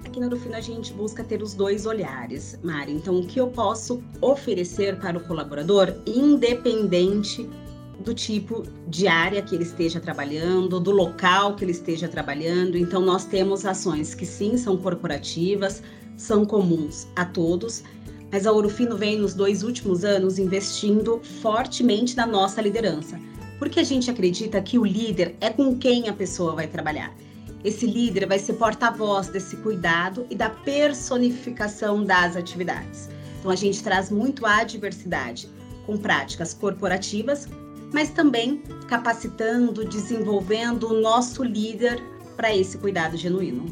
Aqui 0.06 0.20
no 0.20 0.30
Rufino 0.30 0.56
a 0.56 0.62
gente 0.62 0.94
busca 0.94 1.24
ter 1.24 1.42
os 1.42 1.56
dois 1.56 1.88
olhares, 1.88 2.60
Mari. 2.62 2.94
Então, 2.94 3.16
o 3.20 3.26
que 3.26 3.42
eu 3.42 3.48
posso 3.48 4.04
oferecer 4.22 5.00
para 5.00 5.18
o 5.18 5.22
colaborador, 5.22 5.92
independente 6.06 7.50
do 8.00 8.14
tipo 8.14 8.64
de 8.88 9.08
área 9.08 9.42
que 9.42 9.56
ele 9.56 9.64
esteja 9.64 10.00
trabalhando, 10.00 10.80
do 10.80 10.92
local 10.92 11.56
que 11.56 11.64
ele 11.64 11.72
esteja 11.72 12.08
trabalhando. 12.08 12.78
Então, 12.78 13.02
nós 13.02 13.26
temos 13.26 13.66
ações 13.66 14.14
que 14.16 14.26
sim 14.26 14.58
são 14.58 14.78
corporativas, 14.78 15.82
são 16.18 16.46
comuns 16.46 17.08
a 17.16 17.26
todos, 17.26 17.84
mas 18.32 18.48
a 18.48 18.52
Ouro 18.52 18.70
Fino 18.70 18.98
vem 18.98 19.18
nos 19.18 19.34
dois 19.34 19.64
últimos 19.64 20.04
anos 20.04 20.40
investindo 20.40 21.20
fortemente 21.42 22.16
na 22.16 22.26
nossa 22.26 22.62
liderança, 22.62 23.20
porque 23.60 23.80
a 23.80 23.84
gente 23.84 24.10
acredita 24.10 24.62
que 24.62 24.78
o 24.78 24.86
líder 24.86 25.36
é 25.40 25.50
com 25.50 25.78
quem 25.78 26.10
a 26.10 26.14
pessoa 26.14 26.56
vai 26.56 26.68
trabalhar. 26.68 27.16
Esse 27.64 27.86
líder 27.86 28.28
vai 28.28 28.40
ser 28.40 28.54
porta-voz 28.54 29.30
desse 29.30 29.56
cuidado 29.58 30.26
e 30.30 30.36
da 30.36 30.50
personificação 30.50 32.04
das 32.04 32.36
atividades. 32.36 33.10
Então 33.40 33.52
a 33.52 33.56
gente 33.56 33.82
traz 33.82 34.10
muito 34.10 34.46
a 34.46 34.64
diversidade 34.64 35.50
com 35.86 35.98
práticas 35.98 36.54
corporativas, 36.54 37.48
mas 37.94 38.10
também 38.10 38.62
capacitando, 38.90 39.86
desenvolvendo 39.86 40.90
o 40.90 41.00
nosso 41.00 41.44
líder 41.44 42.02
para 42.36 42.54
esse 42.54 42.78
cuidado 42.78 43.16
genuíno. 43.16 43.66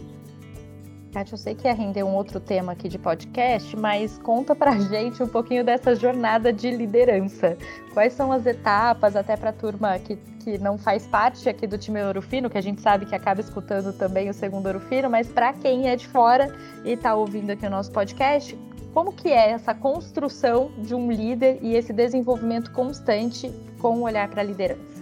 Kátia, 1.12 1.34
eu 1.34 1.38
sei 1.38 1.54
que 1.54 1.68
ia 1.68 1.74
render 1.74 2.04
um 2.04 2.16
outro 2.16 2.40
tema 2.40 2.72
aqui 2.72 2.88
de 2.88 2.98
podcast, 2.98 3.75
mas 3.75 4.18
conta 4.20 4.56
pra 4.56 4.80
gente 4.80 5.22
um 5.22 5.28
pouquinho 5.28 5.63
dessa 5.63 5.94
jornada 5.94 6.54
de 6.54 6.72
liderança. 6.72 7.58
Quais 7.94 8.13
são 8.13 8.32
as 8.32 8.46
etapas, 8.46 9.16
até 9.16 9.36
para 9.36 9.50
a 9.50 9.54
turma 9.54 10.00
que, 10.00 10.16
que 10.42 10.58
não 10.58 10.78
faz 10.78 11.06
parte 11.08 11.50
aqui 11.50 11.68
do 11.68 11.78
time 11.78 12.01
Orofino, 12.01 12.50
que 12.50 12.58
a 12.58 12.62
gente 12.62 12.80
sabe 12.80 13.06
que 13.06 13.13
acaba 13.13 13.42
escutando 13.42 13.92
também 13.92 14.30
o 14.30 14.34
segundo 14.34 14.68
Orofino, 14.68 15.10
mas 15.10 15.28
para 15.28 15.51
quem 15.51 15.90
é 15.90 15.98
de 15.98 16.08
fora 16.08 16.56
e 16.86 16.92
está 16.92 17.13
ouvindo 17.13 17.50
aqui 17.50 17.66
o 17.66 17.70
nosso 17.70 17.92
podcast, 17.92 18.58
como 18.93 19.13
que 19.13 19.29
é 19.29 19.51
essa 19.51 19.74
construção 19.74 20.71
de 20.77 20.93
um 20.93 21.12
líder 21.12 21.60
e 21.62 21.75
esse 21.75 21.93
desenvolvimento 21.93 22.71
constante 22.71 23.51
com 23.79 24.00
o 24.00 24.01
olhar 24.01 24.29
para 24.29 24.41
a 24.41 24.45
liderança? 24.45 25.01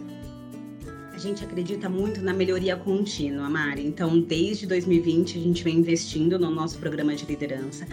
A 1.13 1.17
gente 1.17 1.43
acredita 1.43 1.89
muito 1.89 2.21
na 2.21 2.31
melhoria 2.31 2.77
contínua, 2.77 3.49
Mari. 3.49 3.85
Então, 3.85 4.21
desde 4.21 4.65
2020, 4.65 5.37
a 5.37 5.41
gente 5.41 5.63
vem 5.63 5.77
investindo 5.77 6.39
no 6.39 6.49
nosso 6.49 6.77
programa 6.77 7.13
de 7.13 7.25
liderança, 7.25 7.85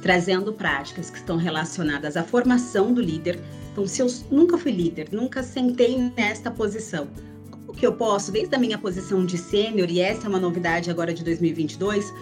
trazendo 0.00 0.52
práticas 0.52 1.08
que 1.08 1.18
estão 1.18 1.36
relacionadas 1.36 2.16
à 2.16 2.24
formação 2.24 2.92
do 2.92 3.00
líder. 3.00 3.38
Então, 3.70 3.86
se 3.86 4.02
eu 4.02 4.08
nunca 4.30 4.58
fui 4.58 4.72
líder, 4.72 5.08
nunca 5.12 5.44
sentei 5.44 5.96
nesta 6.16 6.50
posição, 6.50 7.06
como 7.50 7.72
que 7.72 7.86
eu 7.86 7.92
posso, 7.92 8.32
desde 8.32 8.54
a 8.56 8.58
minha 8.58 8.76
posição 8.76 9.24
de 9.24 9.38
sênior, 9.38 9.88
e 9.88 10.00
essa 10.00 10.26
é 10.26 10.28
uma 10.28 10.40
novidade 10.40 10.90
agora 10.90 11.14
de 11.14 11.22
2022, 11.22 12.12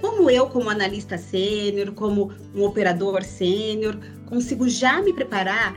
como 0.00 0.30
eu, 0.30 0.46
como 0.46 0.70
analista 0.70 1.18
sênior, 1.18 1.92
como 1.92 2.32
um 2.54 2.64
operador 2.64 3.22
sênior, 3.22 3.96
consigo 4.26 4.68
já 4.68 5.02
me 5.02 5.12
preparar 5.12 5.76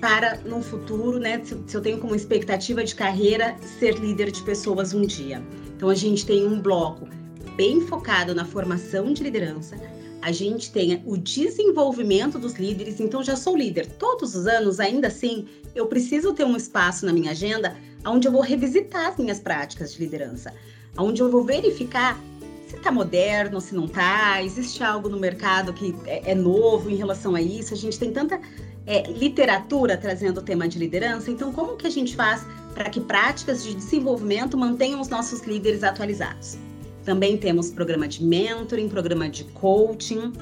para 0.00 0.36
no 0.44 0.60
futuro, 0.60 1.18
né, 1.18 1.40
se, 1.42 1.56
se 1.66 1.76
eu 1.76 1.80
tenho 1.80 1.98
como 1.98 2.14
expectativa 2.14 2.84
de 2.84 2.94
carreira 2.94 3.56
ser 3.78 3.98
líder 3.98 4.30
de 4.30 4.42
pessoas 4.42 4.92
um 4.92 5.02
dia. 5.02 5.42
Então 5.76 5.88
a 5.88 5.94
gente 5.94 6.26
tem 6.26 6.46
um 6.46 6.60
bloco 6.60 7.08
bem 7.56 7.80
focado 7.80 8.34
na 8.34 8.44
formação 8.44 9.12
de 9.12 9.22
liderança. 9.22 9.76
A 10.20 10.32
gente 10.32 10.72
tem 10.72 11.02
o 11.06 11.16
desenvolvimento 11.16 12.38
dos 12.38 12.54
líderes, 12.54 13.00
então 13.00 13.22
já 13.22 13.36
sou 13.36 13.56
líder 13.56 13.86
todos 13.86 14.34
os 14.34 14.46
anos, 14.46 14.80
ainda 14.80 15.08
assim, 15.08 15.46
eu 15.74 15.86
preciso 15.86 16.34
ter 16.34 16.44
um 16.44 16.56
espaço 16.56 17.06
na 17.06 17.12
minha 17.12 17.30
agenda 17.30 17.76
onde 18.04 18.26
eu 18.26 18.32
vou 18.32 18.40
revisitar 18.40 19.06
as 19.06 19.16
minhas 19.16 19.38
práticas 19.38 19.92
de 19.92 20.00
liderança, 20.00 20.52
onde 20.98 21.22
eu 21.22 21.30
vou 21.30 21.44
verificar 21.44 22.20
se 22.66 22.76
está 22.76 22.90
moderno, 22.90 23.60
se 23.60 23.74
não 23.74 23.84
está, 23.84 24.42
existe 24.42 24.82
algo 24.82 25.08
no 25.08 25.18
mercado 25.18 25.72
que 25.72 25.94
é, 26.04 26.32
é, 26.32 26.34
novo 26.34 26.90
em 26.90 26.96
relação 26.96 27.34
a 27.34 27.40
isso. 27.40 27.72
A 27.72 27.76
gente 27.76 27.98
tem 27.98 28.12
tanta 28.12 28.40
é, 28.86 29.10
literatura 29.12 29.96
trazendo 29.96 30.38
o 30.38 30.42
tema 30.42 30.66
de 30.66 30.78
liderança, 30.78 31.30
então 31.30 31.52
como 31.52 31.76
que 31.76 31.86
a 31.86 31.90
gente 31.90 32.16
faz 32.16 32.44
para 32.74 32.90
que 32.90 33.00
práticas 33.00 33.62
de 33.62 33.74
desenvolvimento 33.74 34.58
mantenham 34.58 35.00
os 35.00 35.08
nossos 35.08 35.42
líderes 35.42 35.84
atualizados? 35.84 36.58
Também 37.04 37.36
temos 37.36 37.70
programa 37.70 38.08
de 38.08 38.24
mentoring, 38.24 38.88
programa 38.88 39.28
de 39.28 39.44
coaching, 39.44 40.32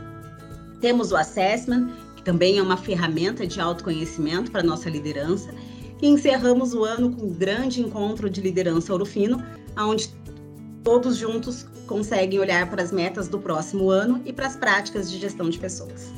temos 0.81 1.13
o 1.13 1.17
assessment, 1.17 1.91
que 2.17 2.23
também 2.23 2.59
é 2.59 2.63
uma 2.63 2.79
ferramenta 2.79 3.47
de 3.47 3.61
autoconhecimento 3.61 4.51
para 4.51 4.63
nossa 4.63 4.89
liderança, 4.89 5.55
e 6.01 6.09
encerramos 6.09 6.73
o 6.73 6.85
ano 6.85 7.15
com 7.15 7.27
um 7.27 7.33
grande 7.35 7.83
encontro 7.83 8.31
de 8.31 8.41
liderança 8.41 8.93
Ourofino, 8.93 9.43
onde 9.77 10.09
todos 10.83 11.17
juntos 11.17 11.67
conseguem 11.87 12.39
olhar 12.39 12.69
para 12.69 12.83
as 12.83 12.93
metas 12.93 13.29
do 13.29 13.39
próximo 13.39 13.91
ano 13.91 14.21
e 14.25 14.33
para 14.33 14.47
as 14.47 14.57
práticas 14.57 15.11
de 15.11 15.19
gestão 15.19 15.49
de 15.51 15.59
pessoas. 15.59 16.13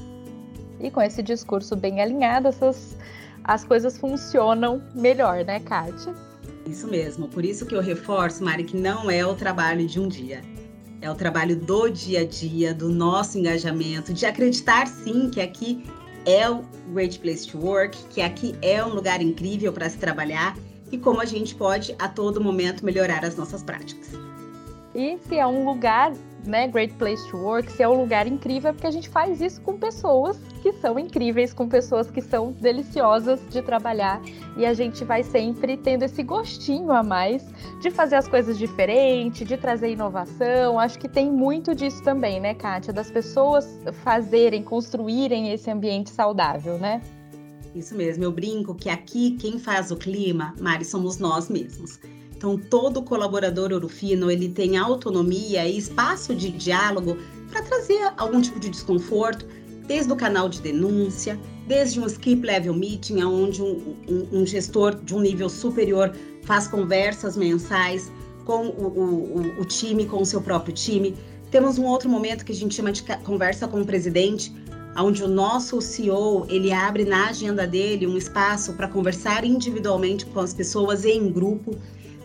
E 0.80 0.90
com 0.90 1.00
esse 1.00 1.22
discurso 1.22 1.74
bem 1.74 2.00
alinhado, 2.00 2.48
essas, 2.48 2.96
as 3.44 3.64
coisas 3.64 3.98
funcionam 3.98 4.82
melhor, 4.94 5.44
né, 5.44 5.60
Kátia? 5.60 6.14
Isso 6.66 6.86
mesmo. 6.86 7.28
Por 7.28 7.44
isso 7.44 7.64
que 7.64 7.74
eu 7.74 7.80
reforço, 7.80 8.44
Mari, 8.44 8.64
que 8.64 8.76
não 8.76 9.10
é 9.10 9.24
o 9.24 9.34
trabalho 9.34 9.86
de 9.86 10.00
um 10.00 10.08
dia. 10.08 10.42
É 11.00 11.10
o 11.10 11.14
trabalho 11.14 11.56
do 11.56 11.88
dia 11.88 12.20
a 12.20 12.24
dia, 12.24 12.74
do 12.74 12.88
nosso 12.88 13.38
engajamento, 13.38 14.12
de 14.12 14.26
acreditar 14.26 14.86
sim 14.86 15.30
que 15.30 15.40
aqui 15.40 15.84
é 16.24 16.48
o 16.50 16.64
Great 16.92 17.18
Place 17.20 17.46
to 17.46 17.58
Work, 17.58 17.96
que 18.10 18.20
aqui 18.20 18.54
é 18.60 18.84
um 18.84 18.94
lugar 18.94 19.22
incrível 19.22 19.72
para 19.72 19.88
se 19.88 19.96
trabalhar 19.96 20.56
e 20.90 20.98
como 20.98 21.20
a 21.20 21.24
gente 21.24 21.54
pode 21.54 21.94
a 21.98 22.08
todo 22.08 22.40
momento 22.40 22.84
melhorar 22.84 23.24
as 23.24 23.36
nossas 23.36 23.62
práticas. 23.62 24.10
E 24.96 25.18
se 25.28 25.38
é 25.38 25.46
um 25.46 25.62
lugar 25.66 26.14
né, 26.46 26.66
Great 26.68 26.94
Place 26.94 27.28
to 27.30 27.36
Work, 27.36 27.70
se 27.70 27.82
é 27.82 27.88
um 27.88 28.00
lugar 28.00 28.26
incrível, 28.26 28.70
é 28.70 28.72
porque 28.72 28.86
a 28.86 28.90
gente 28.90 29.10
faz 29.10 29.42
isso 29.42 29.60
com 29.60 29.76
pessoas 29.76 30.38
que 30.62 30.72
são 30.72 30.98
incríveis, 30.98 31.52
com 31.52 31.68
pessoas 31.68 32.10
que 32.10 32.22
são 32.22 32.52
deliciosas 32.52 33.38
de 33.50 33.60
trabalhar 33.60 34.22
e 34.56 34.64
a 34.64 34.72
gente 34.72 35.04
vai 35.04 35.22
sempre 35.22 35.76
tendo 35.76 36.04
esse 36.04 36.22
gostinho 36.22 36.92
a 36.92 37.02
mais 37.02 37.44
de 37.82 37.90
fazer 37.90 38.16
as 38.16 38.26
coisas 38.26 38.56
diferentes, 38.56 39.46
de 39.46 39.58
trazer 39.58 39.92
inovação. 39.92 40.80
Acho 40.80 40.98
que 40.98 41.10
tem 41.10 41.30
muito 41.30 41.74
disso 41.74 42.02
também, 42.02 42.40
né, 42.40 42.54
Kátia? 42.54 42.90
Das 42.90 43.10
pessoas 43.10 43.78
fazerem, 44.02 44.62
construírem 44.62 45.52
esse 45.52 45.70
ambiente 45.70 46.08
saudável, 46.08 46.78
né? 46.78 47.02
Isso 47.74 47.94
mesmo, 47.94 48.24
eu 48.24 48.32
brinco 48.32 48.74
que 48.74 48.88
aqui 48.88 49.32
quem 49.32 49.58
faz 49.58 49.90
o 49.90 49.96
clima, 49.96 50.54
Mari, 50.58 50.86
somos 50.86 51.18
nós 51.18 51.50
mesmos. 51.50 52.00
Então, 52.36 52.58
todo 52.58 53.02
colaborador 53.02 53.72
Orofino, 53.72 54.30
ele 54.30 54.48
tem 54.48 54.76
autonomia 54.76 55.66
e 55.66 55.78
espaço 55.78 56.34
de 56.34 56.50
diálogo 56.50 57.16
para 57.50 57.62
trazer 57.62 58.12
algum 58.16 58.40
tipo 58.40 58.60
de 58.60 58.68
desconforto, 58.68 59.46
desde 59.86 60.12
o 60.12 60.16
canal 60.16 60.48
de 60.48 60.60
denúncia, 60.60 61.38
desde 61.66 61.98
um 61.98 62.06
skip 62.06 62.44
level 62.44 62.74
meeting, 62.74 63.22
onde 63.22 63.62
um, 63.62 63.96
um, 64.08 64.40
um 64.40 64.46
gestor 64.46 64.94
de 64.96 65.14
um 65.14 65.20
nível 65.20 65.48
superior 65.48 66.12
faz 66.42 66.68
conversas 66.68 67.36
mensais 67.36 68.12
com 68.44 68.66
o, 68.66 68.86
o, 68.86 69.60
o, 69.60 69.64
time, 69.64 70.06
com 70.06 70.22
o 70.22 70.26
seu 70.26 70.40
próprio 70.40 70.74
time. 70.74 71.14
Temos 71.50 71.78
um 71.78 71.84
outro 71.84 72.08
momento 72.08 72.44
que 72.44 72.52
a 72.52 72.54
gente 72.54 72.74
chama 72.74 72.92
de 72.92 73.02
conversa 73.24 73.66
com 73.66 73.80
o 73.80 73.86
presidente, 73.86 74.52
onde 74.96 75.22
o 75.22 75.28
nosso 75.28 75.80
CEO 75.80 76.46
ele 76.48 76.72
abre 76.72 77.04
na 77.04 77.28
agenda 77.28 77.66
dele 77.66 78.06
um 78.06 78.16
espaço 78.16 78.72
para 78.74 78.88
conversar 78.88 79.44
individualmente 79.44 80.24
com 80.26 80.40
as 80.40 80.54
pessoas 80.54 81.04
e 81.04 81.10
em 81.10 81.30
grupo. 81.30 81.76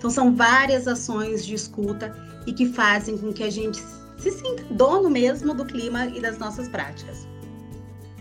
Então, 0.01 0.09
são 0.09 0.35
várias 0.35 0.87
ações 0.87 1.45
de 1.45 1.53
escuta 1.53 2.11
e 2.47 2.51
que 2.51 2.65
fazem 2.65 3.19
com 3.19 3.31
que 3.31 3.43
a 3.43 3.51
gente 3.51 3.79
se 4.17 4.31
sinta 4.31 4.63
dono 4.71 5.11
mesmo 5.11 5.53
do 5.53 5.63
clima 5.63 6.07
e 6.07 6.19
das 6.19 6.39
nossas 6.39 6.67
práticas. 6.67 7.27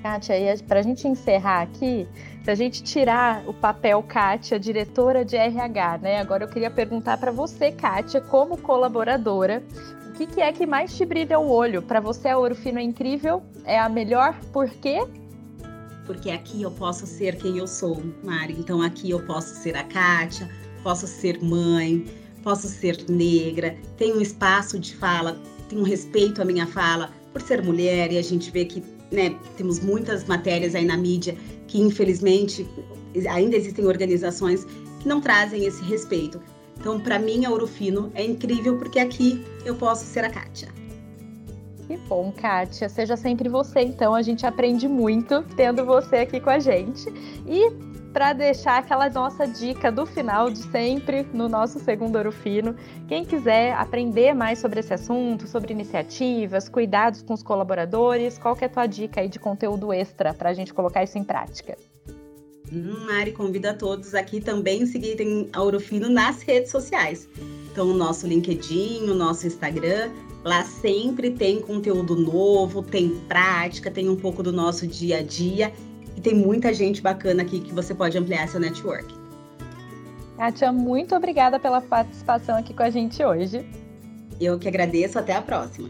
Kátia, 0.03 0.37
para 0.69 0.81
a 0.81 0.83
gente 0.83 1.09
encerrar 1.09 1.63
aqui, 1.63 2.07
se 2.45 2.51
a 2.51 2.55
gente 2.55 2.83
tirar 2.83 3.49
o 3.49 3.55
papel 3.55 4.03
Kátia, 4.03 4.61
diretora 4.61 5.25
de 5.25 5.37
RH, 5.37 5.99
né? 6.03 6.21
Agora 6.21 6.45
eu 6.45 6.49
queria 6.49 6.71
perguntar 6.71 7.17
para 7.17 7.33
você, 7.33 7.73
Kátia, 7.73 8.21
como 8.21 8.59
colaboradora, 8.59 9.63
o 10.07 10.13
que, 10.13 10.27
que, 10.27 10.43
é 10.43 10.53
que 10.53 10.67
mais 10.67 10.95
te 10.95 11.07
brilha 11.07 11.39
o 11.39 11.51
olho? 11.51 11.81
Para 11.81 11.99
você, 11.99 12.29
a 12.29 12.37
Ouro 12.37 12.55
Fino 12.55 12.79
é 12.79 12.83
incrível? 12.83 13.43
É 13.65 13.81
a 13.81 13.89
melhor? 13.89 14.39
Por 14.53 14.69
quê? 14.69 15.07
Porque 16.05 16.31
aqui 16.31 16.61
eu 16.61 16.71
posso 16.73 17.07
ser 17.07 17.37
quem 17.37 17.57
eu 17.57 17.67
sou, 17.67 18.03
Mari. 18.23 18.55
Então 18.59 18.83
aqui 18.83 19.09
eu 19.09 19.25
posso 19.25 19.55
ser 19.55 19.75
a 19.79 19.85
Kátia, 19.85 20.47
posso 20.83 21.07
ser 21.07 21.43
mãe, 21.43 22.05
posso 22.43 22.69
ser 22.69 23.05
negra, 23.09 23.77
tenho 23.97 24.19
um 24.19 24.21
espaço 24.21 24.79
de 24.79 24.97
fala, 24.97 25.41
tenho 25.69 25.83
respeito 25.83 26.41
à 26.41 26.45
minha 26.45 26.67
fala 26.67 27.11
por 27.33 27.41
ser 27.43 27.63
mulher 27.63 28.13
e 28.13 28.19
a 28.19 28.23
gente 28.23 28.51
vê 28.51 28.65
que 28.65 28.83
né, 29.11 29.35
temos 29.57 29.81
muitas 29.81 30.25
matérias 30.25 30.75
aí 30.75 30.85
na 30.85 30.97
mídia 30.97 31.37
que 31.67 31.81
infelizmente 31.81 32.67
ainda 33.29 33.57
existem 33.57 33.87
organizações 33.87 34.67
que 35.01 35.09
não 35.09 35.21
trazem 35.21 35.65
esse 35.65 35.83
respeito. 35.83 36.41
Então, 36.79 36.99
para 36.99 37.19
mim, 37.19 37.45
a 37.45 37.51
Ourofino 37.51 38.11
é 38.15 38.25
incrível 38.25 38.79
porque 38.79 38.99
aqui 38.99 39.45
eu 39.65 39.75
posso 39.75 40.05
ser 40.05 40.25
a 40.25 40.31
Kátia. 40.31 40.69
Que 41.87 41.97
bom, 41.97 42.33
Kátia. 42.33 42.89
Seja 42.89 43.17
sempre 43.17 43.49
você, 43.49 43.81
então. 43.81 44.15
A 44.15 44.23
gente 44.23 44.47
aprende 44.47 44.89
muito 44.89 45.43
tendo 45.57 45.85
você 45.85 46.17
aqui 46.17 46.41
com 46.41 46.51
a 46.51 46.59
gente. 46.59 47.13
E 47.47 47.90
para 48.13 48.33
deixar 48.33 48.79
aquela 48.79 49.09
nossa 49.09 49.47
dica 49.47 49.91
do 49.91 50.05
final 50.05 50.51
de 50.51 50.59
sempre 50.71 51.23
no 51.33 51.49
nosso 51.49 51.79
segundo 51.79 52.17
Ouro 52.17 52.33
Fino. 52.33 52.75
Quem 53.07 53.25
quiser 53.25 53.73
aprender 53.75 54.35
mais 54.35 54.59
sobre 54.59 54.81
esse 54.81 54.93
assunto, 54.93 55.47
sobre 55.47 55.73
iniciativas, 55.73 56.69
cuidados 56.69 57.23
com 57.23 57.35
os 57.35 57.43
colaboradores, 57.43 58.39
qual 58.39 58.57
que 58.57 58.65
é 58.65 58.67
a 58.67 58.71
tua 58.71 58.87
dica 58.87 59.21
aí 59.21 59.29
de 59.29 59.39
conteúdo 59.39 59.93
extra 59.93 60.35
para 60.35 60.51
a 60.51 60.53
gente 60.53 60.75
colocar 60.75 61.05
isso 61.05 61.19
em 61.19 61.25
prática? 61.25 61.77
Hum, 62.73 63.07
Mari, 63.07 63.33
convida 63.33 63.75
todos 63.75 64.15
aqui 64.15 64.41
também 64.41 64.83
a 64.83 64.87
seguirem 64.87 65.49
a 65.53 65.63
Ouro 65.63 65.81
Fino 65.81 66.09
nas 66.09 66.43
redes 66.43 66.71
sociais. 66.71 67.29
Então, 67.73 67.89
o 67.89 67.95
nosso 67.95 68.27
LinkedIn, 68.27 69.09
o 69.09 69.15
nosso 69.15 69.47
Instagram, 69.47 70.11
lá 70.45 70.65
sempre 70.65 71.31
tem 71.31 71.61
conteúdo 71.61 72.17
novo, 72.17 72.83
tem 72.83 73.11
prática, 73.29 73.91
tem 73.91 74.09
um 74.09 74.17
pouco 74.17 74.43
do 74.43 74.53
nosso 74.53 74.87
dia 74.87 75.19
a 75.19 75.23
dia 75.23 75.73
e 76.21 76.23
tem 76.23 76.35
muita 76.35 76.75
gente 76.75 77.01
bacana 77.01 77.43
aqui 77.43 77.61
que 77.61 77.73
você 77.73 77.95
pode 77.95 78.17
ampliar 78.19 78.47
seu 78.47 78.61
network. 78.61 79.15
Kátia, 80.37 80.71
muito 80.71 81.15
obrigada 81.15 81.59
pela 81.59 81.81
participação 81.81 82.59
aqui 82.59 82.75
com 82.75 82.83
a 82.83 82.91
gente 82.91 83.25
hoje. 83.25 83.67
Eu 84.39 84.59
que 84.59 84.69
agradeço, 84.69 85.19
até 85.19 85.35
a 85.35 85.41
próxima. 85.41 85.89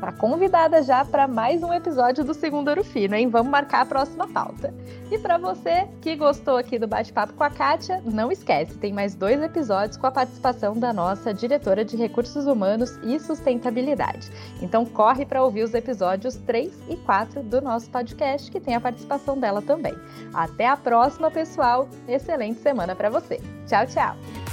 Tá 0.00 0.10
convidada 0.10 0.82
já 0.82 1.04
para 1.04 1.28
mais 1.28 1.62
um 1.62 1.74
episódio 1.74 2.24
do 2.24 2.32
Segundo 2.32 2.68
Ouro 2.68 2.82
Fino, 2.82 3.14
hein? 3.14 3.28
Vamos 3.28 3.50
marcar 3.50 3.82
a 3.82 3.84
próxima 3.84 4.26
pauta. 4.26 4.74
E 5.10 5.18
para 5.18 5.36
você 5.36 5.86
que 6.00 6.16
gostou 6.16 6.56
aqui 6.56 6.78
do 6.78 6.88
bate-papo 6.88 7.34
com 7.34 7.44
a 7.44 7.50
Kátia, 7.50 8.00
não 8.06 8.32
esquece, 8.32 8.78
tem 8.78 8.94
mais 8.94 9.14
dois 9.14 9.42
episódios 9.42 9.98
com 9.98 10.06
a 10.06 10.10
participação 10.10 10.74
da 10.74 10.90
nossa 10.90 11.34
diretora 11.34 11.84
de 11.84 11.98
Recursos 11.98 12.46
Humanos 12.46 12.98
e 13.02 13.20
Sustentabilidade. 13.20 14.32
Então 14.62 14.86
corre 14.86 15.26
para 15.26 15.44
ouvir 15.44 15.64
os 15.64 15.74
episódios 15.74 16.36
3 16.36 16.72
e 16.88 16.96
4 16.96 17.42
do 17.42 17.60
nosso 17.60 17.90
podcast, 17.90 18.50
que 18.50 18.58
tem 18.58 18.74
a 18.74 18.80
participação 18.80 19.38
dela 19.38 19.60
também. 19.60 19.94
Até 20.32 20.66
a 20.66 20.78
próxima, 20.78 21.30
pessoal. 21.30 21.86
Excelente 22.08 22.58
semana 22.60 22.96
para 22.96 23.10
você. 23.10 23.38
Tchau, 23.66 23.86
tchau. 23.86 24.49